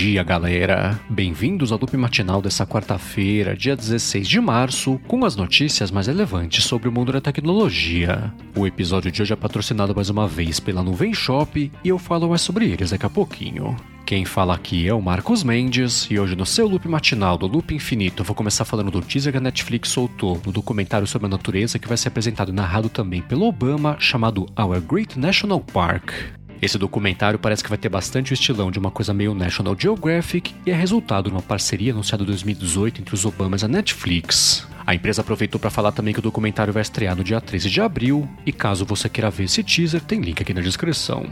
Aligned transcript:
dia, 0.00 0.22
galera! 0.22 0.98
Bem-vindos 1.10 1.70
ao 1.70 1.78
loop 1.78 1.94
matinal 1.94 2.40
dessa 2.40 2.66
quarta-feira, 2.66 3.54
dia 3.54 3.76
16 3.76 4.26
de 4.26 4.40
março, 4.40 4.98
com 5.06 5.26
as 5.26 5.36
notícias 5.36 5.90
mais 5.90 6.06
relevantes 6.06 6.64
sobre 6.64 6.88
o 6.88 6.92
mundo 6.92 7.12
da 7.12 7.20
tecnologia. 7.20 8.32
O 8.56 8.66
episódio 8.66 9.12
de 9.12 9.20
hoje 9.20 9.34
é 9.34 9.36
patrocinado 9.36 9.94
mais 9.94 10.08
uma 10.08 10.26
vez 10.26 10.58
pela 10.58 10.82
Nuvem 10.82 11.12
Shop 11.12 11.70
e 11.84 11.86
eu 11.86 11.98
falo 11.98 12.30
mais 12.30 12.40
sobre 12.40 12.64
eles 12.64 12.92
daqui 12.92 13.04
a 13.04 13.10
pouquinho. 13.10 13.76
Quem 14.06 14.24
fala 14.24 14.54
aqui 14.54 14.88
é 14.88 14.94
o 14.94 15.02
Marcos 15.02 15.44
Mendes 15.44 16.08
e 16.10 16.18
hoje 16.18 16.34
no 16.34 16.46
seu 16.46 16.66
loop 16.66 16.88
matinal 16.88 17.36
do 17.36 17.46
Loop 17.46 17.74
Infinito 17.74 18.22
eu 18.22 18.26
vou 18.26 18.34
começar 18.34 18.64
falando 18.64 18.90
do 18.90 19.02
teaser 19.02 19.32
que 19.32 19.36
a 19.38 19.42
Netflix 19.42 19.90
soltou 19.90 20.40
no 20.46 20.50
documentário 20.50 21.06
sobre 21.06 21.26
a 21.26 21.30
natureza 21.30 21.78
que 21.78 21.86
vai 21.86 21.98
ser 21.98 22.08
apresentado 22.08 22.50
e 22.50 22.54
narrado 22.54 22.88
também 22.88 23.20
pelo 23.20 23.44
Obama 23.44 23.96
chamado 23.98 24.46
Our 24.58 24.80
Great 24.80 25.18
National 25.18 25.60
Park. 25.60 26.39
Esse 26.62 26.76
documentário 26.76 27.38
parece 27.38 27.62
que 27.62 27.70
vai 27.70 27.78
ter 27.78 27.88
bastante 27.88 28.32
o 28.32 28.34
estilão 28.34 28.70
de 28.70 28.78
uma 28.78 28.90
coisa 28.90 29.14
meio 29.14 29.34
National 29.34 29.74
Geographic 29.78 30.54
e 30.66 30.70
é 30.70 30.74
resultado 30.74 31.30
de 31.30 31.34
uma 31.34 31.40
parceria 31.40 31.92
anunciada 31.92 32.22
em 32.22 32.26
2018 32.26 33.00
entre 33.00 33.14
os 33.14 33.24
Obamas 33.24 33.62
e 33.62 33.64
a 33.64 33.68
Netflix. 33.68 34.68
A 34.86 34.94
empresa 34.94 35.22
aproveitou 35.22 35.58
para 35.58 35.70
falar 35.70 35.92
também 35.92 36.12
que 36.12 36.20
o 36.20 36.22
documentário 36.22 36.70
vai 36.72 36.82
estrear 36.82 37.16
no 37.16 37.24
dia 37.24 37.40
13 37.40 37.70
de 37.70 37.80
abril, 37.80 38.28
e 38.44 38.52
caso 38.52 38.84
você 38.84 39.08
queira 39.08 39.30
ver 39.30 39.44
esse 39.44 39.62
teaser, 39.62 40.02
tem 40.02 40.20
link 40.20 40.42
aqui 40.42 40.52
na 40.52 40.60
descrição. 40.60 41.26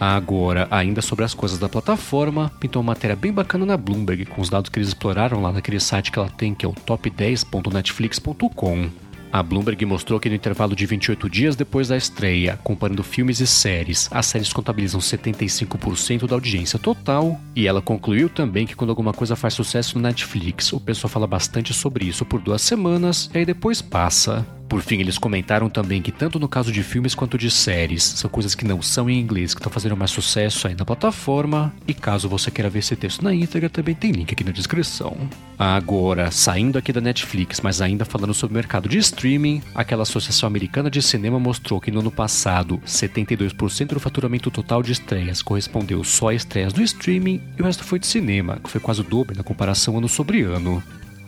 Agora, 0.00 0.66
ainda 0.68 1.00
sobre 1.00 1.24
as 1.24 1.32
coisas 1.32 1.60
da 1.60 1.68
plataforma, 1.68 2.50
pintou 2.58 2.82
uma 2.82 2.90
matéria 2.92 3.14
bem 3.14 3.32
bacana 3.32 3.64
na 3.64 3.76
Bloomberg 3.76 4.26
com 4.26 4.40
os 4.40 4.50
dados 4.50 4.68
que 4.68 4.80
eles 4.80 4.88
exploraram 4.88 5.40
lá 5.40 5.52
naquele 5.52 5.78
site 5.78 6.10
que 6.10 6.18
ela 6.18 6.28
tem, 6.28 6.54
que 6.54 6.66
é 6.66 6.68
o 6.68 6.72
top10.netflix.com. 6.72 8.90
A 9.32 9.42
Bloomberg 9.42 9.86
mostrou 9.86 10.20
que 10.20 10.28
no 10.28 10.34
intervalo 10.34 10.76
de 10.76 10.84
28 10.84 11.30
dias 11.30 11.56
depois 11.56 11.88
da 11.88 11.96
estreia, 11.96 12.58
comparando 12.62 13.02
filmes 13.02 13.40
e 13.40 13.46
séries, 13.46 14.06
as 14.12 14.26
séries 14.26 14.52
contabilizam 14.52 15.00
75% 15.00 16.26
da 16.26 16.34
audiência 16.34 16.78
total, 16.78 17.40
e 17.56 17.66
ela 17.66 17.80
concluiu 17.80 18.28
também 18.28 18.66
que 18.66 18.76
quando 18.76 18.90
alguma 18.90 19.14
coisa 19.14 19.34
faz 19.34 19.54
sucesso 19.54 19.96
no 19.96 20.02
Netflix, 20.02 20.70
o 20.74 20.78
pessoal 20.78 21.08
fala 21.08 21.26
bastante 21.26 21.72
sobre 21.72 22.04
isso 22.04 22.26
por 22.26 22.42
duas 22.42 22.60
semanas 22.60 23.30
e 23.32 23.38
aí 23.38 23.46
depois 23.46 23.80
passa. 23.80 24.46
Por 24.72 24.80
fim, 24.80 25.00
eles 25.00 25.18
comentaram 25.18 25.68
também 25.68 26.00
que 26.00 26.10
tanto 26.10 26.40
no 26.40 26.48
caso 26.48 26.72
de 26.72 26.82
filmes 26.82 27.14
quanto 27.14 27.36
de 27.36 27.50
séries, 27.50 28.02
são 28.02 28.30
coisas 28.30 28.54
que 28.54 28.64
não 28.64 28.80
são 28.80 29.10
em 29.10 29.20
inglês 29.20 29.52
que 29.52 29.60
estão 29.60 29.70
fazendo 29.70 29.94
mais 29.94 30.10
sucesso 30.10 30.66
aí 30.66 30.74
na 30.74 30.82
plataforma, 30.82 31.70
e 31.86 31.92
caso 31.92 32.26
você 32.26 32.50
queira 32.50 32.70
ver 32.70 32.78
esse 32.78 32.96
texto 32.96 33.22
na 33.22 33.34
íntegra, 33.34 33.68
também 33.68 33.94
tem 33.94 34.12
link 34.12 34.32
aqui 34.32 34.42
na 34.42 34.50
descrição. 34.50 35.14
Agora, 35.58 36.30
saindo 36.30 36.78
aqui 36.78 36.90
da 36.90 37.02
Netflix, 37.02 37.60
mas 37.60 37.82
ainda 37.82 38.06
falando 38.06 38.32
sobre 38.32 38.54
o 38.54 38.56
mercado 38.56 38.88
de 38.88 38.96
streaming, 38.96 39.60
aquela 39.74 40.04
Associação 40.04 40.46
Americana 40.46 40.90
de 40.90 41.02
Cinema 41.02 41.38
mostrou 41.38 41.78
que 41.78 41.90
no 41.90 42.00
ano 42.00 42.10
passado, 42.10 42.80
72% 42.86 43.88
do 43.88 44.00
faturamento 44.00 44.50
total 44.50 44.82
de 44.82 44.92
estreias 44.92 45.42
correspondeu 45.42 46.02
só 46.02 46.28
a 46.28 46.34
estreias 46.34 46.72
do 46.72 46.80
streaming 46.82 47.42
e 47.58 47.60
o 47.60 47.66
resto 47.66 47.84
foi 47.84 47.98
de 47.98 48.06
cinema, 48.06 48.58
que 48.64 48.70
foi 48.70 48.80
quase 48.80 49.02
o 49.02 49.04
dobro 49.04 49.36
na 49.36 49.42
comparação 49.42 49.98
ano 49.98 50.08
sobre 50.08 50.40
ano. 50.40 50.82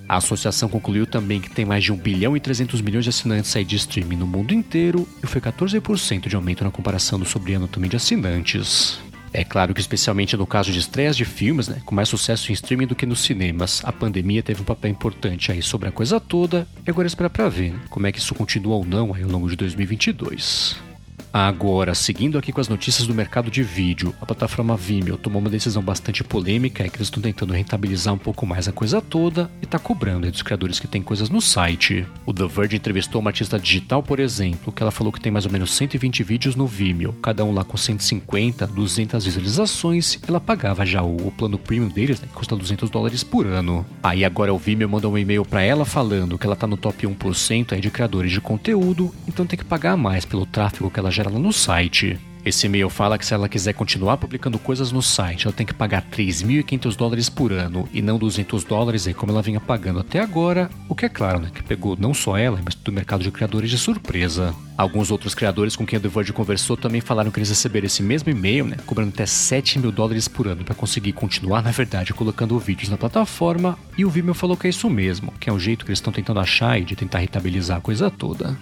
A 0.09 0.17
associação 0.17 0.69
concluiu 0.69 1.07
também 1.07 1.41
que 1.41 1.51
tem 1.51 1.65
mais 1.65 1.83
de 1.83 1.93
1 1.93 1.97
bilhão 1.97 2.37
e 2.37 2.41
300 2.41 2.81
milhões 2.81 3.05
de 3.05 3.11
assinantes 3.11 3.55
aí 3.57 3.65
de 3.65 3.77
streaming 3.77 4.17
no 4.17 4.27
mundo 4.27 4.53
inteiro 4.53 5.09
e 5.23 5.27
foi 5.27 5.41
14% 5.41 6.29
de 6.29 6.37
aumento 6.37 6.63
na 6.63 6.71
comparação 6.71 7.19
do 7.19 7.25
sobre 7.25 7.55
ano 7.55 7.67
também 7.67 7.89
de 7.89 7.97
assinantes. 7.97 8.99
É 9.33 9.43
claro 9.43 9.75
que, 9.75 9.81
especialmente 9.81 10.37
no 10.37 10.47
caso 10.47 10.71
de 10.71 10.79
estreias 10.79 11.17
de 11.17 11.25
filmes, 11.25 11.67
né, 11.67 11.83
com 11.85 11.93
mais 11.93 12.09
sucesso 12.09 12.53
em 12.53 12.55
streaming 12.55 12.87
do 12.87 12.95
que 12.95 13.05
nos 13.05 13.19
cinemas, 13.21 13.83
a 13.85 13.91
pandemia 13.91 14.45
teve 14.45 14.63
um 14.63 14.65
papel 14.65 14.93
importante 14.93 15.51
aí 15.51 15.61
sobre 15.61 15.89
a 15.89 15.93
coisa 15.93 16.21
toda 16.21 16.69
e 16.87 16.91
agora 16.91 17.09
espera 17.09 17.29
para 17.29 17.49
ver 17.49 17.73
né, 17.73 17.81
como 17.91 18.07
é 18.07 18.13
que 18.13 18.21
isso 18.21 18.35
continua 18.35 18.77
ou 18.77 18.85
não 18.85 19.13
aí 19.13 19.25
ao 19.25 19.31
longo 19.31 19.51
de 19.51 19.57
2022. 19.57 20.94
Agora, 21.37 21.97
seguindo 21.97 22.39
aqui 22.39 22.53
com 22.53 22.61
as 22.61 22.69
notícias 22.69 23.09
do 23.09 23.15
mercado 23.15 23.51
de 23.51 23.61
vídeo, 23.61 24.15
a 24.21 24.27
plataforma 24.27 24.77
Vimeo 24.77 25.17
tomou 25.17 25.41
uma 25.41 25.51
decisão 25.51 25.83
bastante 25.83 26.23
polêmica, 26.23 26.85
é 26.85 26.89
que 26.89 26.97
eles 26.97 27.09
estão 27.09 27.21
tentando 27.21 27.53
rentabilizar 27.53 28.15
um 28.15 28.19
pouco 28.19 28.47
mais 28.47 28.69
a 28.69 28.73
coisa 28.73 29.03
toda 29.03 29.51
e 29.61 29.65
está 29.65 29.77
cobrando 29.77 30.31
dos 30.31 30.43
criadores 30.43 30.79
que 30.79 30.87
têm 30.87 31.03
coisas 31.03 31.31
no 31.31 31.41
site. 31.41 32.07
O 32.25 32.33
The 32.33 32.47
Verge 32.47 32.77
entrevistou 32.77 33.21
uma 33.21 33.31
artista 33.31 33.59
digital, 33.59 34.01
por 34.01 34.21
exemplo, 34.21 34.73
que 34.73 34.81
ela 34.81 34.93
falou 34.93 35.13
que 35.13 35.21
tem 35.21 35.33
mais 35.33 35.45
ou 35.45 35.51
menos 35.51 35.73
120 35.73 36.23
vídeos 36.23 36.55
no 36.55 36.69
Vimeo, 36.69 37.13
cada 37.21 37.45
um 37.45 37.53
lá 37.53 37.65
com 37.65 37.77
150, 37.77 38.69
200 38.69 39.25
visualizações, 39.25 40.21
ela 40.29 40.41
pagava 40.41 40.87
já 40.87 41.03
o, 41.03 41.17
o 41.29 41.33
plano 41.33 41.59
premium 41.59 41.89
deles, 41.89 42.21
né, 42.21 42.29
que 42.29 42.35
custa 42.35 42.55
200 42.55 42.89
dólares 42.91 43.25
por 43.25 43.45
ano. 43.45 43.85
Aí 44.05 44.25
agora 44.25 44.55
o 44.55 44.59
Vimeo 44.59 44.89
mandou 44.89 45.13
um 45.13 45.19
e-mail 45.19 45.45
para 45.45 45.63
ela 45.63 45.85
falando 45.85 46.39
que 46.39 46.47
ela 46.47 46.55
tá 46.55 46.69
no 46.69 46.77
top 46.77 47.09
1% 47.09 47.73
aí 47.73 47.81
de 47.81 47.91
criadores 47.91 48.31
de 48.31 48.41
conteúdo, 48.41 49.13
então 49.27 49.45
tem 49.45 49.59
que 49.59 49.65
pagar 49.65 49.97
mais 49.97 50.25
pelo 50.25 50.47
tráfego 50.47 50.89
que 50.89 51.01
ela 51.01 51.04
gera 51.11 51.31
lá 51.31 51.39
no 51.39 51.53
site. 51.53 52.19
Esse 52.45 52.67
e-mail 52.67 52.91
fala 52.91 53.17
que 53.17 53.25
se 53.25 53.33
ela 53.33 53.49
quiser 53.49 53.73
continuar 53.73 54.19
publicando 54.19 54.59
coisas 54.59 54.93
no 54.93 55.01
site, 55.01 55.47
ela 55.47 55.57
tem 55.57 55.65
que 55.65 55.73
pagar 55.73 56.03
3.500 56.03 56.95
dólares 56.95 57.31
por 57.31 57.51
ano 57.51 57.89
e 57.91 58.03
não 58.03 58.19
200 58.19 58.65
dólares 58.65 59.07
aí 59.07 59.15
como 59.15 59.33
ela 59.33 59.41
vinha 59.41 59.59
pagando 59.59 60.01
até 60.01 60.21
agora, 60.21 60.69
o 60.87 60.95
que 60.95 61.07
é 61.07 61.09
claro, 61.09 61.39
né, 61.39 61.51
que 61.55 61.63
pegou 61.63 61.97
não 61.99 62.13
só 62.13 62.37
ela, 62.37 62.61
mas 62.63 62.75
todo 62.75 62.89
o 62.89 62.93
mercado 62.93 63.23
de 63.23 63.31
criadores 63.31 63.71
de 63.71 63.79
surpresa. 63.79 64.55
Alguns 64.77 65.11
outros 65.11 65.35
criadores 65.35 65.75
com 65.75 65.87
quem 65.87 65.97
a 65.97 66.01
The 66.01 66.09
Verge 66.09 66.35
conversou 66.35 66.77
também 66.77 67.01
falaram 67.01 67.31
que 67.31 67.39
eles 67.39 67.49
receberam 67.49 67.87
esse 67.87 68.03
mesmo 68.03 68.29
e-mail, 68.29 68.67
né, 68.67 68.77
cobrando 68.85 69.09
até 69.09 69.25
7 69.25 69.79
mil 69.79 69.91
dólares 69.91 70.29
por 70.29 70.47
ano 70.47 70.65
para 70.65 70.75
conseguir 70.75 71.13
continuar, 71.13 71.63
na 71.63 71.71
verdade, 71.71 72.13
colocando 72.13 72.59
vídeos 72.59 72.91
na 72.91 72.99
plataforma, 72.99 73.79
e 73.97 74.05
o 74.05 74.11
Vimeo 74.11 74.35
falou 74.35 74.55
que 74.55 74.67
é 74.67 74.71
isso 74.71 74.91
mesmo, 74.91 75.33
que 75.41 75.49
é 75.49 75.53
o 75.53 75.59
jeito 75.59 75.83
que 75.83 75.91
eles 75.91 75.99
estão 75.99 76.13
tentando 76.13 76.41
achar 76.41 76.79
e 76.79 76.85
de 76.85 76.95
tentar 76.95 77.21
rentabilizar 77.21 77.79
a 77.79 77.81
coisa 77.81 78.11
toda. 78.11 78.55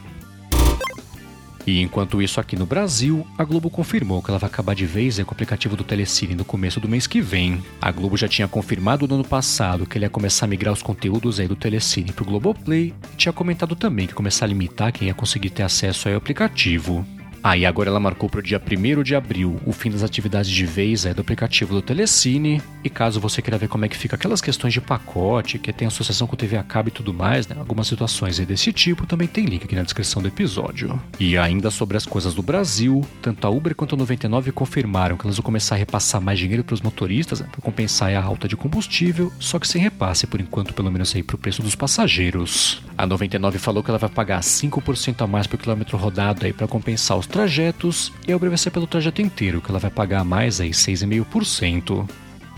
E 1.67 1.81
enquanto 1.81 2.21
isso 2.21 2.41
aqui 2.41 2.57
no 2.57 2.67
Brasil, 2.67 3.27
a 3.39 3.45
Globo 3.45 3.71
confirmou 3.71 4.23
que 4.23 4.31
ela 4.31 4.39
vai 4.39 4.49
acabar 4.49 4.75
de 4.75 4.85
vez 4.85 5.17
com 5.23 5.31
o 5.31 5.35
aplicativo 5.35 5.77
do 5.77 5.85
Telecine 5.85 6.35
no 6.35 6.45
começo 6.45 6.81
do 6.81 6.89
mês 6.89 7.07
que 7.07 7.21
vem. 7.21 7.63
A 7.81 7.91
Globo 7.91 8.17
já 8.17 8.27
tinha 8.27 8.49
confirmado 8.49 9.07
no 9.07 9.15
ano 9.15 9.25
passado 9.25 9.87
que 9.87 9.97
ele 9.97 10.05
ia 10.05 10.11
começar 10.11 10.47
a 10.47 10.49
migrar 10.49 10.73
os 10.73 10.83
conteúdos 10.83 11.39
aí 11.39 11.47
do 11.47 11.57
Telecine 11.57 12.13
pro 12.13 12.25
Globoplay 12.25 12.93
e 13.13 13.17
tinha 13.17 13.33
comentado 13.33 13.77
também 13.77 14.07
que 14.07 14.13
ia 14.13 14.17
começar 14.17 14.45
a 14.45 14.49
limitar 14.49 14.93
quem 14.93 15.09
ia 15.09 15.15
conseguir 15.15 15.51
ter 15.51 15.63
acesso 15.63 16.09
ao 16.09 16.17
aplicativo. 16.17 17.07
Ah, 17.43 17.55
agora 17.67 17.91
ela 17.91 17.99
marcou 17.99 18.29
para 18.31 18.39
o 18.39 18.43
dia 18.43 18.61
1 18.61 19.03
de 19.03 19.17
abril 19.17 19.59
o 19.67 19.73
fim 19.73 19.91
das 19.91 20.05
atividades 20.05 20.49
de 20.49 20.65
vez 20.65 21.05
é, 21.05 21.13
do 21.13 21.23
aplicativo 21.23 21.75
do 21.75 21.83
Telecine. 21.83 22.63
E 22.85 22.89
caso 22.89 23.21
você 23.21 23.43
queira 23.43 23.59
ver 23.59 23.69
como 23.69 23.85
é 23.85 23.89
que 23.89 23.97
fica 23.97 24.15
aquelas 24.15 24.41
questões 24.41 24.73
de 24.73 24.81
pacote, 24.81 25.59
que 25.59 25.73
tem 25.73 25.89
associação 25.89 26.29
com 26.29 26.37
TV 26.37 26.57
a 26.57 26.63
cabo 26.63 26.89
e 26.89 26.93
tudo 26.93 27.13
mais, 27.13 27.49
né? 27.49 27.57
Algumas 27.59 27.89
situações 27.89 28.39
desse 28.39 28.73
tipo, 28.73 29.07
também 29.07 29.27
tem 29.27 29.45
link 29.45 29.65
aqui 29.65 29.75
na 29.75 29.83
descrição 29.83 30.23
do 30.23 30.29
episódio. 30.29 31.01
E 31.19 31.37
ainda 31.37 31.69
sobre 31.71 31.97
as 31.97 32.07
coisas 32.07 32.33
do 32.33 32.43
Brasil, 32.43 33.05
tanto 33.21 33.45
a 33.45 33.51
Uber 33.51 33.75
quanto 33.75 33.97
a 33.97 33.99
99 33.99 34.53
confirmaram 34.53 35.17
que 35.17 35.27
elas 35.27 35.37
vão 35.37 35.45
começar 35.45 35.75
a 35.75 35.79
repassar 35.79 36.21
mais 36.21 36.39
dinheiro 36.39 36.63
para 36.63 36.75
os 36.75 36.81
motoristas 36.81 37.41
né, 37.41 37.49
para 37.51 37.61
compensar 37.61 38.15
a 38.15 38.23
alta 38.23 38.47
de 38.47 38.57
combustível, 38.57 39.33
só 39.41 39.59
que 39.59 39.67
sem 39.67 39.83
repasse 39.83 40.29
por 40.29 40.41
enquanto, 40.41 40.75
pelo 40.75 40.93
menos 40.93 41.15
aí 41.17 41.25
para 41.25 41.35
o 41.35 41.39
preço 41.39 41.61
dos 41.61 41.75
passageiros. 41.75 42.83
A 42.97 43.07
99 43.07 43.59
falou 43.59 43.83
que 43.83 43.91
ela 43.91 43.99
vai 43.99 44.11
pagar 44.11 44.41
5% 44.41 45.23
a 45.23 45.27
mais 45.27 45.47
por 45.47 45.59
quilômetro 45.59 45.97
rodado 45.97 46.47
aí 46.47 46.53
para 46.53 46.69
compensar 46.69 47.19
os 47.19 47.27
trajetos 47.33 48.13
e 48.29 48.33
a 48.33 48.57
ser 48.57 48.71
pelo 48.71 48.87
trajeto 48.87 49.23
inteiro, 49.23 49.63
que 49.63 49.71
ela 49.71 49.79
vai 49.79 49.91
pagar 49.91 50.23
mais 50.23 50.61
aí 50.61 50.71
6,5%. 50.71 52.07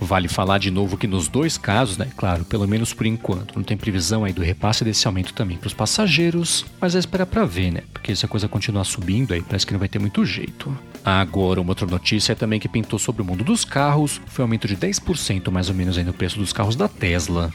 Vale 0.00 0.26
falar 0.26 0.58
de 0.58 0.70
novo 0.70 0.98
que 0.98 1.06
nos 1.06 1.28
dois 1.28 1.56
casos, 1.56 1.96
né, 1.96 2.08
claro, 2.16 2.44
pelo 2.44 2.66
menos 2.66 2.92
por 2.92 3.06
enquanto, 3.06 3.54
não 3.54 3.62
tem 3.62 3.76
previsão 3.76 4.24
aí 4.24 4.32
do 4.32 4.42
repasse 4.42 4.84
desse 4.84 5.06
aumento 5.06 5.32
também 5.32 5.56
para 5.56 5.68
os 5.68 5.72
passageiros, 5.72 6.66
mas 6.80 6.96
é 6.96 6.98
esperar 6.98 7.26
para 7.26 7.44
ver, 7.44 7.70
né? 7.70 7.82
Porque 7.92 8.14
se 8.14 8.24
a 8.26 8.28
coisa 8.28 8.48
continuar 8.48 8.84
subindo 8.84 9.32
aí, 9.32 9.40
parece 9.40 9.64
que 9.64 9.72
não 9.72 9.78
vai 9.78 9.88
ter 9.88 10.00
muito 10.00 10.24
jeito. 10.26 10.76
Agora, 11.04 11.60
uma 11.60 11.70
outra 11.70 11.86
notícia 11.86 12.34
também 12.34 12.58
que 12.58 12.68
pintou 12.68 12.98
sobre 12.98 13.22
o 13.22 13.24
mundo 13.24 13.44
dos 13.44 13.64
carros 13.64 14.20
foi 14.26 14.42
um 14.42 14.46
aumento 14.46 14.66
de 14.66 14.76
10% 14.76 15.50
mais 15.50 15.68
ou 15.68 15.74
menos 15.74 15.96
aí 15.96 16.04
no 16.04 16.12
preço 16.12 16.38
dos 16.38 16.52
carros 16.52 16.74
da 16.74 16.88
Tesla. 16.88 17.52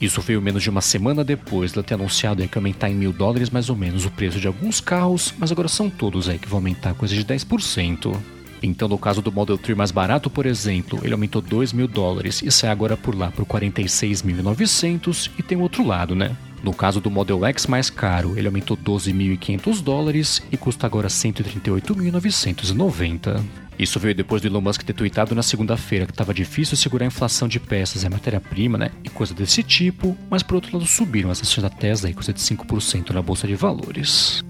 Isso 0.00 0.22
veio 0.22 0.40
menos 0.40 0.62
de 0.62 0.70
uma 0.70 0.80
semana 0.80 1.22
depois 1.22 1.72
de 1.72 1.82
ter 1.82 1.92
anunciado 1.92 2.48
que 2.48 2.56
aumentar 2.56 2.88
em 2.88 2.94
mil 2.94 3.12
dólares 3.12 3.50
mais 3.50 3.68
ou 3.68 3.76
menos 3.76 4.06
o 4.06 4.10
preço 4.10 4.40
de 4.40 4.46
alguns 4.46 4.80
carros, 4.80 5.34
mas 5.38 5.52
agora 5.52 5.68
são 5.68 5.90
todos 5.90 6.26
aí 6.26 6.38
que 6.38 6.48
vão 6.48 6.56
aumentar 6.58 6.94
coisa 6.94 7.14
de 7.14 7.22
10%. 7.22 8.16
Então, 8.62 8.88
no 8.88 8.96
caso 8.96 9.20
do 9.20 9.30
Model 9.30 9.58
3 9.58 9.76
mais 9.76 9.90
barato, 9.90 10.30
por 10.30 10.46
exemplo, 10.46 11.00
ele 11.02 11.12
aumentou 11.12 11.42
2 11.42 11.74
mil 11.74 11.86
dólares 11.86 12.40
e 12.42 12.50
sai 12.50 12.70
agora 12.70 12.96
por 12.96 13.14
lá 13.14 13.30
por 13.30 13.44
46.900 13.44 15.30
e 15.38 15.42
tem 15.42 15.58
o 15.58 15.62
outro 15.62 15.86
lado, 15.86 16.14
né? 16.14 16.34
No 16.62 16.74
caso 16.74 17.00
do 17.00 17.10
Model 17.10 17.42
X 17.46 17.66
mais 17.66 17.88
caro, 17.90 18.38
ele 18.38 18.46
aumentou 18.46 18.76
12.500 18.76 19.82
dólares 19.82 20.40
e 20.50 20.56
custa 20.56 20.86
agora 20.86 21.08
138.990. 21.08 23.42
Isso 23.80 23.98
veio 23.98 24.14
depois 24.14 24.42
do 24.42 24.48
Elon 24.48 24.60
Musk 24.60 24.82
ter 24.82 24.92
tweetado 24.92 25.34
na 25.34 25.42
segunda-feira 25.42 26.04
que 26.04 26.12
estava 26.12 26.34
difícil 26.34 26.76
segurar 26.76 27.06
a 27.06 27.06
inflação 27.06 27.48
de 27.48 27.58
peças 27.58 28.04
e 28.04 28.08
matéria-prima, 28.10 28.76
né? 28.76 28.90
E 29.02 29.08
coisa 29.08 29.32
desse 29.32 29.62
tipo, 29.62 30.14
mas 30.28 30.42
por 30.42 30.56
outro 30.56 30.76
lado 30.76 30.86
subiram 30.86 31.30
as 31.30 31.40
ações 31.40 31.62
da 31.62 31.70
Tesla 31.70 32.10
e 32.10 32.12
coisa 32.12 32.30
de 32.30 32.40
5% 32.40 33.08
na 33.08 33.22
bolsa 33.22 33.46
de 33.46 33.54
valores. 33.54 34.44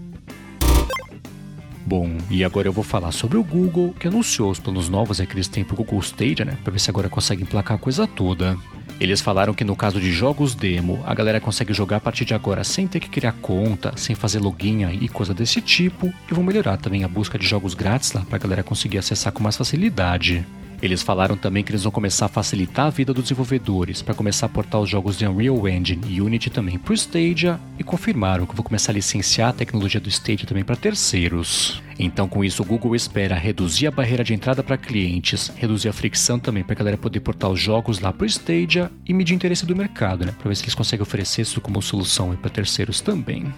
Bom, 1.90 2.08
e 2.30 2.44
agora 2.44 2.68
eu 2.68 2.72
vou 2.72 2.84
falar 2.84 3.10
sobre 3.10 3.36
o 3.36 3.42
Google, 3.42 3.92
que 3.98 4.06
anunciou 4.06 4.48
os 4.48 4.60
planos 4.60 4.88
novos 4.88 5.18
que 5.18 5.34
eles 5.34 5.48
têm 5.48 5.64
pro 5.64 5.74
Google 5.74 5.98
Stadia, 5.98 6.44
né? 6.44 6.56
Pra 6.62 6.72
ver 6.72 6.78
se 6.78 6.88
agora 6.88 7.08
consegue 7.08 7.42
emplacar 7.42 7.76
a 7.76 7.80
coisa 7.80 8.06
toda. 8.06 8.56
Eles 9.00 9.20
falaram 9.20 9.52
que 9.52 9.64
no 9.64 9.74
caso 9.74 10.00
de 10.00 10.12
jogos 10.12 10.54
demo, 10.54 11.02
a 11.04 11.12
galera 11.12 11.40
consegue 11.40 11.74
jogar 11.74 11.96
a 11.96 12.00
partir 12.00 12.24
de 12.24 12.32
agora 12.32 12.62
sem 12.62 12.86
ter 12.86 13.00
que 13.00 13.08
criar 13.08 13.32
conta, 13.42 13.92
sem 13.96 14.14
fazer 14.14 14.38
login 14.38 14.88
e 15.00 15.08
coisa 15.08 15.34
desse 15.34 15.60
tipo, 15.60 16.14
e 16.30 16.32
vão 16.32 16.44
melhorar 16.44 16.76
também 16.76 17.02
a 17.02 17.08
busca 17.08 17.36
de 17.36 17.44
jogos 17.44 17.74
grátis 17.74 18.12
lá 18.12 18.20
pra 18.20 18.38
galera 18.38 18.62
conseguir 18.62 18.98
acessar 18.98 19.32
com 19.32 19.42
mais 19.42 19.56
facilidade. 19.56 20.46
Eles 20.82 21.02
falaram 21.02 21.36
também 21.36 21.62
que 21.62 21.70
eles 21.70 21.82
vão 21.82 21.92
começar 21.92 22.26
a 22.26 22.28
facilitar 22.28 22.86
a 22.86 22.90
vida 22.90 23.12
dos 23.12 23.24
desenvolvedores 23.24 24.00
para 24.00 24.14
começar 24.14 24.46
a 24.46 24.48
portar 24.48 24.80
os 24.80 24.88
jogos 24.88 25.18
de 25.18 25.26
Unreal 25.26 25.68
Engine 25.68 26.02
e 26.08 26.20
Unity 26.22 26.48
também 26.48 26.78
para 26.78 26.92
o 26.92 26.94
Stadia 26.94 27.60
e 27.78 27.84
confirmaram 27.84 28.46
que 28.46 28.54
vão 28.54 28.64
começar 28.64 28.92
a 28.92 28.94
licenciar 28.94 29.50
a 29.50 29.52
tecnologia 29.52 30.00
do 30.00 30.08
Stadia 30.08 30.46
também 30.46 30.64
para 30.64 30.76
terceiros. 30.76 31.82
Então, 31.98 32.26
com 32.26 32.42
isso, 32.42 32.62
o 32.62 32.64
Google 32.66 32.96
espera 32.96 33.34
reduzir 33.34 33.86
a 33.86 33.90
barreira 33.90 34.24
de 34.24 34.32
entrada 34.32 34.62
para 34.62 34.78
clientes, 34.78 35.52
reduzir 35.54 35.90
a 35.90 35.92
fricção 35.92 36.38
também 36.38 36.64
para 36.64 36.72
a 36.72 36.78
galera 36.78 36.96
poder 36.96 37.20
portar 37.20 37.50
os 37.50 37.60
jogos 37.60 38.00
lá 38.00 38.10
para 38.10 38.24
o 38.24 38.26
Stadia 38.26 38.90
e 39.06 39.12
medir 39.12 39.34
o 39.34 39.36
interesse 39.36 39.66
do 39.66 39.76
mercado, 39.76 40.24
né? 40.24 40.32
Para 40.32 40.48
ver 40.48 40.56
se 40.56 40.64
eles 40.64 40.74
conseguem 40.74 41.02
oferecer 41.02 41.42
isso 41.42 41.60
como 41.60 41.82
solução 41.82 42.34
para 42.36 42.50
terceiros 42.50 43.02
também. 43.02 43.52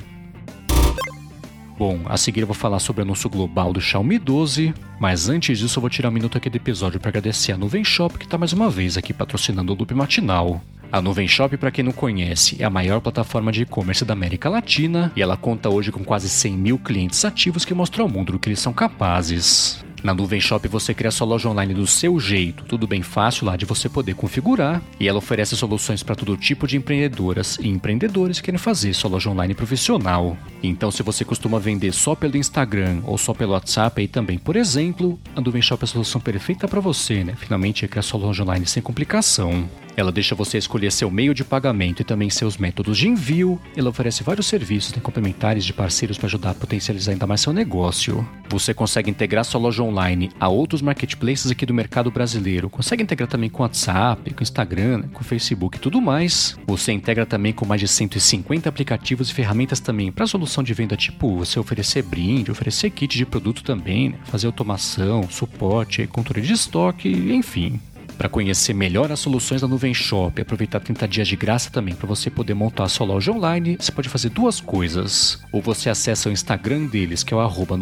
Bom, 1.82 1.99
a 2.05 2.17
seguir 2.17 2.43
eu 2.43 2.46
vou 2.46 2.55
falar 2.55 2.79
sobre 2.79 3.02
o 3.02 3.05
anúncio 3.05 3.29
global 3.29 3.73
do 3.73 3.81
Xiaomi 3.81 4.17
12, 4.17 4.73
mas 5.00 5.29
antes 5.29 5.58
disso 5.58 5.79
eu 5.79 5.81
vou 5.81 5.90
tirar 5.90 6.11
um 6.11 6.12
minuto 6.12 6.38
aqui 6.38 6.49
do 6.49 6.55
episódio 6.55 7.00
para 7.00 7.08
agradecer 7.08 7.50
a 7.50 7.58
Nuvem 7.58 7.82
Shop 7.82 8.17
que 8.17 8.25
está 8.25 8.38
mais 8.38 8.52
uma 8.52 8.70
vez 8.70 8.96
aqui 8.96 9.12
patrocinando 9.12 9.73
o 9.73 9.76
Loop 9.76 9.93
Matinal. 9.93 10.62
A 10.93 11.02
Nuvem 11.02 11.26
Shop, 11.26 11.56
para 11.56 11.73
quem 11.73 11.82
não 11.82 11.90
conhece, 11.90 12.56
é 12.62 12.64
a 12.64 12.70
maior 12.70 13.00
plataforma 13.00 13.50
de 13.50 13.62
e-commerce 13.62 14.05
da 14.05 14.12
América 14.12 14.49
Latina 14.49 15.11
e 15.17 15.23
ela 15.23 15.37
conta 15.37 15.69
hoje 15.70 15.90
com 15.90 16.05
quase 16.05 16.29
100 16.29 16.56
mil 16.56 16.79
clientes 16.79 17.25
ativos 17.25 17.64
que 17.64 17.75
mostram 17.75 18.05
ao 18.05 18.08
mundo 18.08 18.31
do 18.31 18.38
que 18.38 18.49
eles 18.49 18.61
são 18.61 18.73
capazes. 18.73 19.81
Na 20.03 20.13
Nuvem 20.13 20.41
Shop 20.41 20.67
você 20.67 20.93
cria 20.93 21.13
sua 21.13 21.27
loja 21.27 21.49
online 21.49 21.73
do 21.75 21.87
seu 21.87 22.19
jeito, 22.19 22.65
tudo 22.65 22.89
bem 22.89 23.03
fácil 23.03 23.47
lá 23.47 23.57
de 23.57 23.65
você 23.65 23.89
poder 23.89 24.15
configurar, 24.15 24.83
e 24.99 25.07
ela 25.07 25.19
oferece 25.19 25.57
soluções 25.57 26.03
para 26.03 26.17
todo 26.17 26.37
tipo 26.37 26.67
de 26.67 26.77
empreendedoras 26.77 27.57
e 27.61 27.69
empreendedores 27.69 28.41
que 28.41 28.47
querem 28.47 28.59
fazer 28.59 28.95
sua 28.95 29.11
loja 29.11 29.31
online 29.31 29.55
profissional. 29.55 30.37
Então, 30.61 30.91
se 30.91 31.05
você 31.05 31.25
costuma 31.25 31.61
vender 31.61 31.93
só 31.93 32.17
pelo 32.17 32.37
Instagram 32.37 33.01
ou 33.05 33.17
só 33.17 33.33
pelo 33.33 33.53
WhatsApp 33.53 34.01
aí 34.01 34.09
também, 34.09 34.39
por 34.39 34.57
exemplo, 34.57 35.21
a 35.37 35.41
Nuvem 35.41 35.63
Shop 35.63 35.83
é 35.83 35.85
a 35.85 35.87
solução 35.87 36.21
perfeita 36.21 36.67
para 36.67 36.81
você, 36.81 37.23
né? 37.23 37.35
Finalmente 37.37 37.87
criar 37.87 38.03
sua 38.03 38.19
loja 38.19 38.43
online 38.43 38.67
sem 38.67 38.83
complicação. 38.83 39.69
Ela 39.97 40.11
deixa 40.11 40.35
você 40.35 40.59
escolher 40.59 40.91
seu 40.91 41.11
meio 41.11 41.35
de 41.35 41.44
pagamento 41.44 42.00
e 42.00 42.05
também 42.05 42.31
seus 42.31 42.56
métodos 42.56 42.97
de 42.97 43.09
envio. 43.09 43.61
Ela 43.77 43.91
oferece 43.91 44.23
vários 44.23 44.47
serviços 44.47 44.93
complementares 45.03 45.65
de 45.65 45.73
parceiros 45.73 46.17
para 46.17 46.27
ajudar 46.27 46.50
a 46.50 46.55
potencializar 46.55 47.12
ainda 47.12 47.27
mais 47.27 47.41
seu 47.41 47.53
negócio. 47.53 48.27
Você 48.49 48.73
consegue 48.73 49.11
integrar 49.11 49.44
sua 49.44 49.61
loja 49.61 49.83
online 49.83 50.31
a 50.41 50.49
outros 50.49 50.83
marketplaces 50.83 51.50
aqui 51.50 51.67
do 51.67 51.75
mercado 51.75 52.11
brasileiro. 52.11 52.71
Consegue 52.71 53.03
integrar 53.03 53.29
também 53.29 53.50
com 53.50 53.62
WhatsApp, 53.62 54.33
com 54.33 54.43
Instagram, 54.43 54.99
né, 54.99 55.09
com 55.12 55.23
Facebook 55.23 55.77
e 55.77 55.81
tudo 55.81 56.00
mais. 56.00 56.56
Você 56.67 56.93
integra 56.93 57.27
também 57.27 57.53
com 57.53 57.67
mais 57.67 57.81
de 57.81 57.89
150 57.89 58.69
aplicativos 58.69 59.31
e 59.31 59.35
ferramentas 59.35 59.81
também 59.81 60.11
para 60.11 60.27
solução 60.27 60.65
de 60.65 60.73
venda, 60.75 60.97
tipo 60.97 61.37
você 61.37 61.59
oferecer 61.59 62.03
brinde, 62.03 62.50
oferecer 62.50 62.91
kit 62.91 63.17
de 63.17 63.27
produto 63.27 63.62
também, 63.62 64.11
né, 64.11 64.19
fazer 64.25 64.47
automação, 64.47 65.29
suporte, 65.31 66.06
controle 66.06 66.47
de 66.47 66.53
estoque, 66.53 67.09
enfim. 67.09 67.81
Para 68.17 68.29
conhecer 68.29 68.73
melhor 68.73 69.11
as 69.11 69.20
soluções 69.20 69.61
da 69.61 69.69
Nuvem 69.69 69.93
Shop 69.93 70.38
e 70.38 70.43
aproveitar 70.43 70.81
30 70.81 71.09
dias 71.09 71.29
de 71.29 71.37
graça 71.37 71.70
também 71.70 71.94
para 71.94 72.06
você 72.06 72.31
poder 72.31 72.55
montar 72.55 72.85
a 72.85 72.88
sua 72.88 73.06
loja 73.06 73.32
online, 73.32 73.76
você 73.79 73.91
pode 73.91 74.09
fazer 74.09 74.29
duas 74.29 74.61
coisas. 74.61 75.41
Ou 75.50 75.61
você 75.61 75.91
acessa 75.91 76.29
o 76.29 76.32
Instagram 76.32 76.87
deles, 76.87 77.23
que 77.23 77.35
é 77.35 77.37
o 77.37 77.41
arroba 77.41 77.79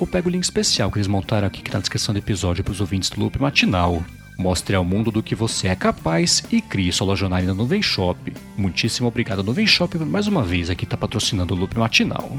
ou 0.00 0.06
pega 0.06 0.28
o 0.28 0.30
link 0.30 0.42
especial 0.42 0.90
que 0.90 0.98
eles 0.98 1.06
montaram 1.06 1.46
aqui 1.46 1.62
que 1.62 1.68
está 1.68 1.78
na 1.78 1.82
descrição 1.82 2.12
do 2.12 2.18
episódio 2.18 2.64
para 2.64 2.72
os 2.72 2.80
ouvintes 2.80 3.10
do 3.10 3.20
Loop 3.20 3.40
Matinal. 3.40 4.02
Mostre 4.38 4.76
ao 4.76 4.84
mundo 4.84 5.10
do 5.10 5.22
que 5.22 5.34
você 5.34 5.68
é 5.68 5.74
capaz 5.74 6.42
e 6.50 6.60
crie 6.60 6.92
sua 6.92 7.06
loja 7.06 7.26
online 7.26 7.46
na 7.46 7.54
Nuvem 7.54 7.82
Shop. 7.82 8.32
Muitíssimo 8.56 9.08
obrigado, 9.08 9.42
Nuvem 9.42 9.66
Shop, 9.66 9.96
mais 9.98 10.26
uma 10.26 10.42
vez 10.42 10.68
aqui 10.68 10.84
está 10.84 10.96
patrocinando 10.96 11.54
o 11.54 11.56
Loop 11.56 11.78
Matinal. 11.78 12.36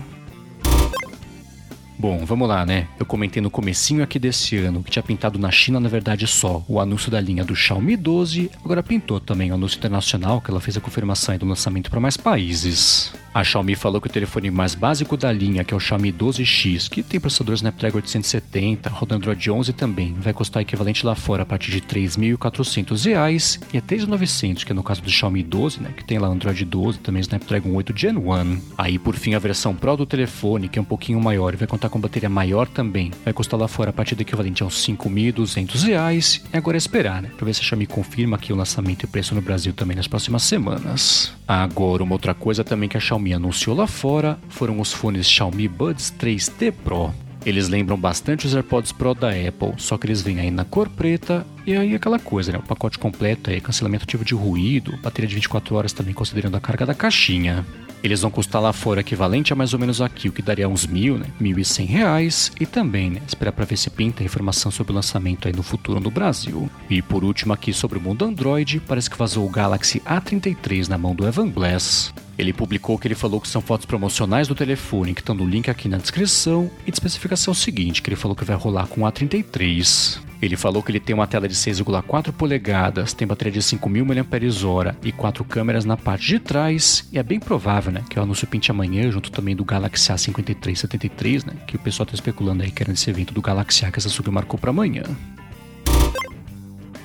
Bom, 1.99 2.23
vamos 2.25 2.47
lá, 2.47 2.63
né? 2.63 2.88
Eu 2.99 3.07
comentei 3.07 3.41
no 3.41 3.49
comecinho 3.49 4.03
aqui 4.03 4.19
desse 4.19 4.55
ano 4.57 4.83
que 4.83 4.91
tinha 4.91 5.01
pintado 5.01 5.39
na 5.39 5.49
China, 5.49 5.79
na 5.79 5.89
verdade, 5.89 6.27
só 6.27 6.63
o 6.67 6.79
anúncio 6.79 7.09
da 7.09 7.19
linha 7.19 7.44
do 7.44 7.55
Xiaomi 7.55 7.97
12, 7.97 8.51
agora 8.63 8.83
pintou 8.83 9.19
também 9.19 9.51
o 9.51 9.55
anúncio 9.55 9.79
internacional, 9.79 10.39
que 10.39 10.51
ela 10.51 10.61
fez 10.61 10.77
a 10.77 10.81
confirmação 10.81 11.35
do 11.39 11.47
lançamento 11.47 11.89
para 11.89 11.99
mais 11.99 12.15
países. 12.15 13.11
A 13.38 13.44
Xiaomi 13.44 13.75
falou 13.75 14.01
que 14.01 14.07
o 14.07 14.12
telefone 14.12 14.50
mais 14.50 14.74
básico 14.74 15.16
da 15.16 15.31
linha, 15.31 15.63
que 15.63 15.72
é 15.72 15.78
o 15.78 15.80
Xiaomi 15.80 16.12
12X, 16.12 16.89
que 16.89 17.04
tem 17.04 17.19
processador 17.19 17.54
Snapdragon 17.54 17.98
870, 17.98 18.89
roda 18.89 19.13
Android 19.13 19.51
11 19.51 19.74
também, 19.74 20.16
vai 20.16 20.34
custar 20.34 20.63
equivalente 20.63 21.06
lá 21.06 21.13
fora 21.13 21.44
a 21.44 21.45
partir 21.45 21.69
de 21.69 21.78
R$ 21.78 21.84
3.400 21.86 23.06
e 23.06 23.78
a 23.78 23.81
3.900, 23.84 24.66
que 24.66 24.72
é 24.72 24.74
no 24.74 24.81
caso 24.81 25.04
do 25.04 25.12
Xiaomi 25.12 25.44
12, 25.44 25.84
né, 25.84 25.94
que 25.95 26.04
tem 26.04 26.18
lá 26.18 26.28
Android 26.28 26.66
12, 26.66 26.98
também 26.98 27.22
Snapdragon 27.22 27.69
8 27.75 27.94
Gen 27.95 28.18
1. 28.18 28.62
Aí 28.75 28.98
por 28.98 29.13
fim 29.13 29.36
a 29.36 29.39
versão 29.39 29.75
Pro 29.75 29.95
do 29.95 30.07
telefone, 30.07 30.68
que 30.68 30.80
é 30.80 30.81
um 30.81 30.86
pouquinho 30.86 31.22
maior 31.22 31.54
e 31.54 31.57
vai 31.57 31.68
contar 31.68 31.89
com 31.89 32.00
bateria 32.00 32.30
maior 32.30 32.68
também, 32.68 33.12
vai 33.24 33.36
custar 33.36 33.60
lá 33.60 33.68
fora 33.68 33.92
a 33.92 33.94
partir 33.94 34.16
do 34.16 34.22
equivalente 34.22 34.63
a 34.63 34.66
uns 34.66 34.84
5.200 34.84 36.42
e 36.51 36.57
agora 36.57 36.75
é 36.75 36.80
esperar, 36.80 37.22
né, 37.22 37.30
para 37.38 37.45
ver 37.45 37.54
se 37.54 37.62
a 37.62 37.63
Xiaomi 37.63 37.86
confirma 37.86 38.36
aqui 38.36 38.51
o 38.51 38.56
lançamento 38.56 39.04
e 39.04 39.07
preço 39.07 39.36
no 39.36 39.42
Brasil 39.44 39.74
também 39.74 39.95
nas 39.95 40.07
próximas 40.07 40.42
semanas. 40.42 41.31
Agora 41.48 42.01
uma 42.04 42.16
outra 42.16 42.34
coisa 42.34 42.63
também 42.63 42.89
que 42.89 42.98
a 42.98 43.00
Xiaomi 43.00 43.26
Xiaomi 43.27 43.33
anunciou 43.33 43.75
lá 43.75 43.88
fora 43.88 44.39
foram 44.50 44.79
os 44.79 44.94
fones 44.94 45.29
Xiaomi 45.29 45.68
Buds 45.68 46.13
3T 46.18 46.71
Pro. 46.83 47.13
Eles 47.45 47.69
lembram 47.69 47.97
bastante 47.97 48.45
os 48.45 48.53
AirPods 48.53 48.91
Pro 48.91 49.13
da 49.13 49.29
Apple, 49.29 49.74
só 49.77 49.97
que 49.97 50.06
eles 50.07 50.21
vêm 50.21 50.39
aí 50.39 50.51
na 50.51 50.65
cor 50.65 50.89
preta 50.89 51.45
e 51.65 51.75
aí 51.75 51.95
aquela 51.95 52.19
coisa, 52.19 52.51
né? 52.51 52.57
O 52.57 52.63
pacote 52.63 52.97
completo 52.97 53.50
aí, 53.50 53.62
cancelamento 53.62 54.03
ativo 54.03 54.25
de 54.25 54.33
ruído, 54.33 54.97
bateria 54.97 55.27
de 55.27 55.35
24 55.35 55.75
horas 55.75 55.94
também 55.94 56.13
considerando 56.13 56.56
a 56.56 56.59
carga 56.59 56.85
da 56.85 56.94
caixinha. 56.94 57.65
Eles 58.03 58.21
vão 58.21 58.29
custar 58.29 58.62
lá 58.62 58.74
fora 58.74 59.01
equivalente 59.01 59.53
a 59.53 59.56
mais 59.56 59.74
ou 59.74 59.79
menos 59.79 60.01
aqui, 60.01 60.29
o 60.29 60.31
que 60.31 60.41
daria 60.41 60.68
uns 60.68 60.85
mil, 60.85 61.18
né? 61.18 61.27
Mil 61.39 61.57
e 61.57 61.65
cem 61.65 61.85
reais. 61.85 62.51
E 62.59 62.65
também, 62.65 63.09
né? 63.09 63.21
Esperar 63.25 63.51
para 63.51 63.65
ver 63.65 63.77
se 63.77 63.89
pinta 63.89 64.24
informação 64.24 64.71
sobre 64.71 64.91
o 64.91 64.95
lançamento 64.95 65.47
aí 65.47 65.53
no 65.53 65.63
futuro 65.63 66.00
no 66.00 66.12
Brasil. 66.12 66.69
E 66.89 67.01
por 67.01 67.24
último 67.24 67.53
aqui 67.53 67.74
sobre 67.74 67.97
o 67.97 68.01
mundo 68.01 68.24
Android, 68.25 68.81
parece 68.81 69.09
que 69.09 69.18
vazou 69.18 69.45
o 69.45 69.50
Galaxy 69.50 70.00
A33 70.01 70.88
na 70.88 70.97
mão 70.97 71.15
do 71.15 71.27
Evan 71.27 71.50
Blass. 71.50 72.13
Ele 72.38 72.54
publicou 72.54 72.98
que 72.98 73.07
ele 73.07 73.16
falou 73.16 73.42
que 73.42 73.48
são 73.48 73.62
fotos 73.62 73.86
promocionais 73.86 74.48
do 74.48 74.54
telefone, 74.54 75.13
que 75.13 75.22
estão 75.22 75.34
no 75.34 75.45
link 75.45 75.69
aqui 75.69 75.89
na 75.89 75.98
descrição, 75.98 76.69
e 76.86 76.92
de 76.92 76.95
especificação 76.95 77.54
seguinte, 77.54 78.01
que 78.01 78.10
ele 78.10 78.16
falou 78.16 78.36
que 78.36 78.45
vai 78.45 78.56
rolar 78.56 78.88
com 78.88 79.01
A33. 79.01 80.19
Ele 80.39 80.56
falou 80.56 80.84
que 80.84 80.92
ele 80.92 81.00
tem 81.00 81.16
uma 81.16 81.25
tela 81.25 81.48
de 81.48 81.56
6,4 81.56 82.31
polegadas, 82.31 83.12
tem 83.12 83.28
bateria 83.28 83.54
de 83.54 83.60
5.000 83.60 84.06
mAh 84.06 84.95
e 85.04 85.12
quatro 85.12 85.44
câmeras 85.44 85.84
na 85.84 85.98
parte 85.98 86.28
de 86.28 86.39
trás, 86.39 87.07
e 87.12 87.18
é 87.18 87.24
bem 87.24 87.39
provável, 87.39 87.92
né, 87.92 88.04
que 88.07 88.19
o 88.19 88.22
anúncio 88.22 88.45
pinte 88.45 88.69
amanhã, 88.69 89.10
junto 89.10 89.31
também 89.31 89.56
do 89.56 89.66
Galaxy 89.66 90.12
A5373, 90.12 91.45
né, 91.48 91.54
que 91.66 91.75
o 91.75 91.80
pessoal 91.80 92.06
está 92.06 92.13
especulando 92.13 92.62
aí 92.62 92.70
que 92.70 92.84
era 92.84 92.91
esse 92.91 93.10
evento 93.10 93.34
do 93.34 93.41
Galaxy 93.41 93.84
A 93.86 93.91
que 93.91 93.98
essa 93.98 94.10
sub 94.10 94.29
marcou 94.29 94.60
para 94.60 94.70
amanhã. 94.70 95.03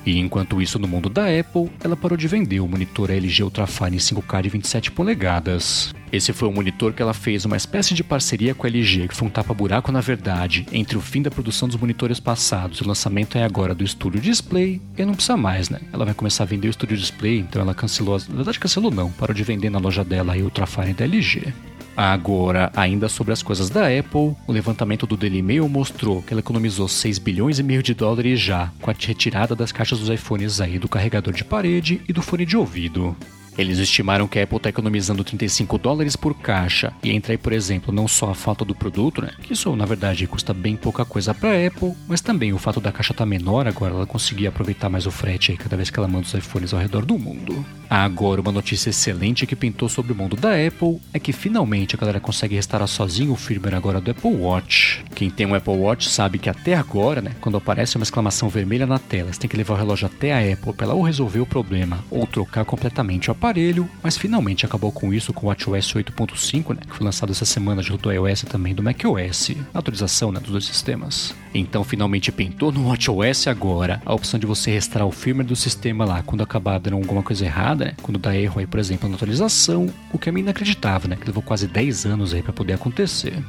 E 0.05 0.19
enquanto 0.19 0.61
isso, 0.61 0.77
no 0.77 0.87
mundo 0.87 1.09
da 1.09 1.23
Apple, 1.27 1.69
ela 1.83 1.95
parou 1.95 2.17
de 2.17 2.27
vender 2.27 2.59
o 2.59 2.67
monitor 2.67 3.09
LG 3.09 3.43
Ultrafine 3.43 3.97
5K 3.97 4.41
de 4.41 4.49
27 4.49 4.91
polegadas. 4.91 5.93
Esse 6.11 6.31
foi 6.31 6.47
um 6.47 6.53
monitor 6.53 6.93
que 6.93 7.01
ela 7.01 7.13
fez 7.13 7.43
uma 7.45 7.57
espécie 7.57 7.93
de 7.93 8.03
parceria 8.03 8.53
com 8.53 8.67
a 8.67 8.69
LG, 8.69 9.07
que 9.07 9.15
foi 9.15 9.27
um 9.27 9.31
tapa-buraco 9.31 9.91
na 9.91 10.01
verdade, 10.01 10.65
entre 10.71 10.97
o 10.97 11.01
fim 11.01 11.21
da 11.21 11.31
produção 11.31 11.67
dos 11.67 11.77
monitores 11.77 12.19
passados 12.19 12.77
e 12.79 12.83
o 12.83 12.87
lançamento 12.87 13.37
é 13.37 13.43
agora 13.43 13.73
do 13.73 13.87
Studio 13.87 14.21
Display, 14.21 14.79
e 14.97 15.05
não 15.05 15.15
precisa 15.15 15.35
mais, 15.35 15.69
né? 15.69 15.79
Ela 15.91 16.05
vai 16.05 16.13
começar 16.13 16.43
a 16.43 16.47
vender 16.47 16.67
o 16.67 16.73
Studio 16.73 16.95
Display, 16.95 17.39
então 17.39 17.61
ela 17.61 17.73
cancelou, 17.73 18.19
na 18.29 18.35
verdade 18.35 18.59
cancelou 18.59 18.91
não, 18.91 19.11
parou 19.11 19.33
de 19.33 19.43
vender 19.43 19.71
na 19.71 19.79
loja 19.79 20.03
dela 20.03 20.35
a 20.35 20.37
Ultrafine 20.37 20.93
da 20.93 21.03
LG. 21.05 21.51
Agora, 21.95 22.71
ainda 22.75 23.07
sobre 23.07 23.33
as 23.33 23.43
coisas 23.43 23.69
da 23.69 23.87
Apple, 23.87 24.35
o 24.47 24.51
levantamento 24.51 25.05
do 25.05 25.15
Daily 25.15 25.41
Mail 25.41 25.69
mostrou 25.69 26.23
que 26.23 26.33
ela 26.33 26.39
economizou 26.39 26.87
6 26.87 27.19
bilhões 27.19 27.59
e 27.59 27.63
meio 27.63 27.83
de 27.83 27.93
dólares 27.93 28.39
já 28.39 28.71
com 28.81 28.89
a 28.89 28.95
retirada 28.97 29.55
das 29.55 29.71
caixas 29.71 29.99
dos 29.99 30.09
iPhones 30.09 30.59
aí 30.59 30.79
do 30.79 30.89
carregador 30.89 31.33
de 31.33 31.43
parede 31.43 32.01
e 32.07 32.13
do 32.13 32.21
fone 32.21 32.45
de 32.45 32.57
ouvido. 32.57 33.15
Eles 33.57 33.77
estimaram 33.77 34.27
que 34.27 34.39
a 34.39 34.43
Apple 34.43 34.57
está 34.57 34.69
economizando 34.69 35.23
35 35.23 35.77
dólares 35.77 36.15
por 36.15 36.33
caixa, 36.33 36.93
e 37.03 37.11
entra 37.11 37.33
aí, 37.33 37.37
por 37.37 37.53
exemplo, 37.53 37.93
não 37.93 38.07
só 38.07 38.31
a 38.31 38.35
falta 38.35 38.65
do 38.65 38.75
produto, 38.75 39.21
né, 39.21 39.31
que 39.41 39.53
isso 39.53 39.75
na 39.75 39.85
verdade 39.85 40.27
custa 40.27 40.53
bem 40.53 40.75
pouca 40.75 41.05
coisa 41.05 41.33
para 41.33 41.49
a 41.49 41.67
Apple, 41.67 41.93
mas 42.07 42.21
também 42.21 42.53
o 42.53 42.57
fato 42.57 42.79
da 42.79 42.91
caixa 42.91 43.13
estar 43.13 43.23
tá 43.23 43.29
menor, 43.29 43.67
agora 43.67 43.93
ela 43.93 44.05
conseguir 44.05 44.47
aproveitar 44.47 44.89
mais 44.89 45.05
o 45.05 45.11
frete 45.11 45.51
aí 45.51 45.57
cada 45.57 45.77
vez 45.77 45.89
que 45.89 45.99
ela 45.99 46.07
manda 46.07 46.25
os 46.25 46.33
iPhones 46.33 46.73
ao 46.73 46.79
redor 46.79 47.05
do 47.05 47.17
mundo. 47.17 47.65
Agora, 47.89 48.41
uma 48.41 48.51
notícia 48.51 48.89
excelente 48.89 49.45
que 49.45 49.55
pintou 49.55 49.87
sobre 49.87 50.13
o 50.13 50.15
mundo 50.15 50.35
da 50.35 50.49
Apple 50.49 50.99
é 51.13 51.19
que 51.19 51.31
finalmente 51.31 51.95
a 51.95 51.99
galera 51.99 52.19
consegue 52.19 52.55
restaurar 52.55 52.87
sozinho 52.87 53.31
o 53.31 53.35
firmware 53.35 53.75
agora 53.75 54.01
do 54.01 54.09
Apple 54.09 54.35
Watch. 54.35 55.03
Quem 55.13 55.29
tem 55.29 55.45
um 55.45 55.53
Apple 55.53 55.75
Watch 55.75 56.09
sabe 56.09 56.39
que 56.39 56.49
até 56.49 56.73
agora, 56.73 57.21
né, 57.21 57.35
quando 57.39 57.57
aparece 57.57 57.95
uma 57.95 58.03
exclamação 58.03 58.49
vermelha 58.49 58.87
na 58.87 58.97
tela, 58.97 59.31
você 59.31 59.39
tem 59.39 59.49
que 59.49 59.57
levar 59.57 59.75
o 59.75 59.77
relógio 59.77 60.07
até 60.07 60.33
a 60.33 60.53
Apple 60.53 60.73
para 60.73 60.87
ela 60.87 60.95
ou 60.95 61.03
resolver 61.03 61.39
o 61.39 61.45
problema 61.45 62.03
ou 62.09 62.25
trocar 62.25 62.65
completamente 62.65 63.29
o 63.29 63.31
aparelho, 63.43 63.89
mas 64.01 64.17
finalmente 64.17 64.65
acabou 64.65 64.89
com 64.89 65.13
isso 65.13 65.33
com 65.33 65.47
o 65.47 65.49
WatchOS 65.49 65.93
8.5, 65.93 66.75
né, 66.75 66.81
que 66.87 66.95
foi 66.95 67.03
lançado 67.03 67.33
essa 67.33 67.43
semana 67.43 67.81
junto 67.81 68.09
ao 68.09 68.15
iOS 68.15 68.43
também 68.43 68.73
do 68.73 68.81
macOS, 68.81 69.51
atualização 69.73 70.31
né, 70.31 70.39
dos 70.39 70.51
dois 70.51 70.65
sistemas. 70.65 71.35
Então 71.53 71.83
finalmente 71.83 72.31
pintou 72.31 72.71
no 72.71 72.87
WatchOS 72.87 73.47
agora 73.47 74.01
a 74.05 74.13
opção 74.13 74.39
de 74.39 74.45
você 74.45 74.71
restaurar 74.71 75.05
o 75.05 75.11
firmware 75.11 75.45
do 75.45 75.57
sistema 75.57 76.05
lá 76.05 76.23
quando 76.23 76.41
acabar 76.41 76.79
dando 76.79 76.95
alguma 76.95 77.21
coisa 77.21 77.43
errada, 77.43 77.85
né, 77.85 77.93
quando 78.01 78.17
dá 78.17 78.33
erro 78.33 78.61
aí, 78.61 78.65
por 78.65 78.79
exemplo, 78.79 79.09
na 79.09 79.15
atualização, 79.15 79.93
o 80.13 80.17
que 80.17 80.29
é 80.29 80.31
meio 80.31 80.45
inacreditável, 80.45 81.09
né, 81.09 81.17
que 81.17 81.27
levou 81.27 81.43
quase 81.43 81.67
10 81.67 82.05
anos 82.05 82.33
aí 82.33 82.41
para 82.41 82.53
poder 82.53 82.73
acontecer. 82.73 83.43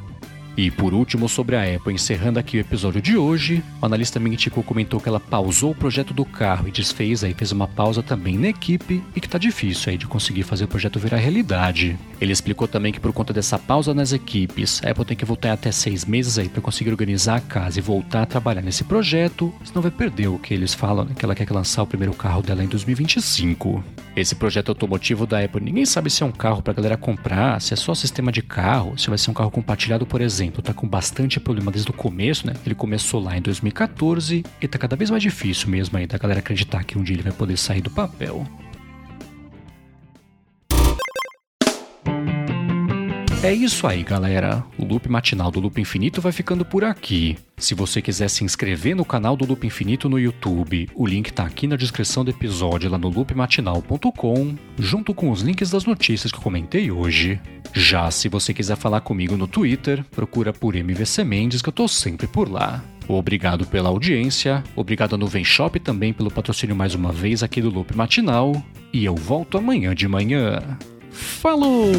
E 0.56 0.70
por 0.70 0.94
último, 0.94 1.28
sobre 1.28 1.56
a 1.56 1.76
Apple, 1.76 1.92
encerrando 1.92 2.38
aqui 2.38 2.56
o 2.56 2.60
episódio 2.60 3.02
de 3.02 3.16
hoje, 3.16 3.62
o 3.82 3.86
analista 3.86 4.20
Ming 4.20 4.38
Chico 4.38 4.62
comentou 4.62 5.00
que 5.00 5.08
ela 5.08 5.18
pausou 5.18 5.72
o 5.72 5.74
projeto 5.74 6.14
do 6.14 6.24
carro 6.24 6.68
e 6.68 6.70
desfez 6.70 7.24
aí, 7.24 7.34
fez 7.34 7.50
uma 7.50 7.66
pausa 7.66 8.02
também 8.02 8.38
na 8.38 8.48
equipe 8.48 9.02
e 9.16 9.20
que 9.20 9.28
tá 9.28 9.36
difícil 9.36 9.90
aí 9.90 9.98
de 9.98 10.06
conseguir 10.06 10.44
fazer 10.44 10.64
o 10.64 10.68
projeto 10.68 10.98
virar 11.00 11.16
realidade. 11.16 11.98
Ele 12.20 12.32
explicou 12.32 12.68
também 12.68 12.92
que 12.92 13.00
por 13.00 13.12
conta 13.12 13.32
dessa 13.32 13.58
pausa 13.58 13.92
nas 13.92 14.12
equipes, 14.12 14.80
a 14.84 14.90
Apple 14.90 15.04
tem 15.04 15.16
que 15.16 15.24
voltar 15.24 15.52
até 15.52 15.72
seis 15.72 16.04
meses 16.04 16.38
aí 16.38 16.48
para 16.48 16.62
conseguir 16.62 16.90
organizar 16.90 17.36
a 17.36 17.40
casa 17.40 17.78
e 17.78 17.82
voltar 17.82 18.22
a 18.22 18.26
trabalhar 18.26 18.62
nesse 18.62 18.84
projeto, 18.84 19.52
senão 19.64 19.82
vai 19.82 19.90
perder 19.90 20.28
o 20.28 20.38
que 20.38 20.54
eles 20.54 20.72
falam, 20.72 21.04
né, 21.04 21.14
que 21.18 21.24
ela 21.24 21.34
quer 21.34 21.50
lançar 21.50 21.82
o 21.82 21.86
primeiro 21.86 22.14
carro 22.14 22.42
dela 22.42 22.62
em 22.62 22.68
2025. 22.68 23.82
Esse 24.16 24.36
projeto 24.36 24.68
automotivo 24.68 25.26
da 25.26 25.40
Apple, 25.42 25.60
ninguém 25.60 25.84
sabe 25.84 26.08
se 26.08 26.22
é 26.22 26.26
um 26.26 26.30
carro 26.30 26.62
pra 26.62 26.72
galera 26.72 26.96
comprar, 26.96 27.60
se 27.60 27.74
é 27.74 27.76
só 27.76 27.94
sistema 27.94 28.30
de 28.30 28.42
carro, 28.42 28.96
se 28.96 29.08
vai 29.08 29.18
ser 29.18 29.30
um 29.30 29.34
carro 29.34 29.50
compartilhado, 29.50 30.06
por 30.06 30.20
exemplo. 30.20 30.62
Tá 30.62 30.72
com 30.72 30.86
bastante 30.86 31.40
problema 31.40 31.72
desde 31.72 31.90
o 31.90 31.94
começo, 31.94 32.46
né? 32.46 32.54
Ele 32.64 32.76
começou 32.76 33.20
lá 33.20 33.36
em 33.36 33.42
2014 33.42 34.44
e 34.60 34.68
tá 34.68 34.78
cada 34.78 34.94
vez 34.94 35.10
mais 35.10 35.22
difícil 35.22 35.68
mesmo 35.68 35.98
aí 35.98 36.06
da 36.06 36.16
galera 36.16 36.38
acreditar 36.38 36.84
que 36.84 36.96
um 36.96 37.02
dia 37.02 37.16
ele 37.16 37.24
vai 37.24 37.32
poder 37.32 37.56
sair 37.56 37.80
do 37.80 37.90
papel. 37.90 38.46
É 43.44 43.52
isso 43.52 43.86
aí, 43.86 44.02
galera. 44.02 44.64
O 44.78 44.86
loop 44.86 45.06
matinal 45.06 45.50
do 45.50 45.60
Loop 45.60 45.78
Infinito 45.78 46.18
vai 46.18 46.32
ficando 46.32 46.64
por 46.64 46.82
aqui. 46.82 47.36
Se 47.58 47.74
você 47.74 48.00
quiser 48.00 48.30
se 48.30 48.42
inscrever 48.42 48.96
no 48.96 49.04
canal 49.04 49.36
do 49.36 49.44
Loop 49.44 49.66
Infinito 49.66 50.08
no 50.08 50.18
YouTube, 50.18 50.88
o 50.94 51.06
link 51.06 51.30
tá 51.30 51.44
aqui 51.44 51.66
na 51.66 51.76
descrição 51.76 52.24
do 52.24 52.30
episódio 52.30 52.88
lá 52.88 52.96
no 52.96 53.10
loopmatinal.com, 53.10 54.54
junto 54.78 55.12
com 55.12 55.30
os 55.30 55.42
links 55.42 55.68
das 55.68 55.84
notícias 55.84 56.32
que 56.32 56.38
eu 56.38 56.42
comentei 56.42 56.90
hoje. 56.90 57.38
Já 57.74 58.10
se 58.10 58.30
você 58.30 58.54
quiser 58.54 58.78
falar 58.78 59.02
comigo 59.02 59.36
no 59.36 59.46
Twitter, 59.46 60.02
procura 60.10 60.50
por 60.50 60.74
MVC 60.74 61.22
Mendes 61.22 61.60
que 61.60 61.68
eu 61.68 61.72
tô 61.72 61.86
sempre 61.86 62.26
por 62.26 62.50
lá. 62.50 62.82
Obrigado 63.06 63.66
pela 63.66 63.90
audiência, 63.90 64.64
obrigado 64.74 65.16
a 65.16 65.18
Nuvem 65.18 65.44
Shop 65.44 65.78
também 65.80 66.14
pelo 66.14 66.30
patrocínio 66.30 66.74
mais 66.74 66.94
uma 66.94 67.12
vez 67.12 67.42
aqui 67.42 67.60
do 67.60 67.68
Loop 67.68 67.94
Matinal, 67.94 68.64
e 68.90 69.04
eu 69.04 69.14
volto 69.14 69.58
amanhã 69.58 69.94
de 69.94 70.08
manhã. 70.08 70.78
Falou! 71.10 71.92